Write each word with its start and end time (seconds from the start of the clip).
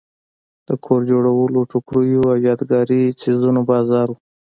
د 0.67 0.69
کور 0.85 1.01
جوړو 1.09 1.61
ټوکریو 1.71 2.21
او 2.31 2.37
یادګاري 2.47 3.01
څیزونو 3.21 3.61
بازار 3.71 4.07
و. 4.11 4.15